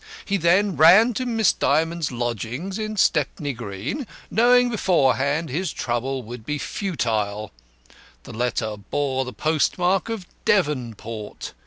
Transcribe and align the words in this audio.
He 0.25 0.37
then 0.37 0.77
ran 0.77 1.13
to 1.13 1.27
Miss 1.27 1.53
Dymond's 1.53 2.11
lodgings 2.11 2.79
in 2.79 2.97
Stepney 2.97 3.53
Green, 3.53 4.07
knowing 4.31 4.71
beforehand 4.71 5.49
his 5.49 5.71
trouble 5.71 6.23
would 6.23 6.43
be 6.43 6.57
futile. 6.57 7.51
The 8.23 8.33
letter 8.33 8.77
bore 8.77 9.25
the 9.25 9.31
postmark 9.33 10.09
of 10.09 10.25
Devonport. 10.43 11.53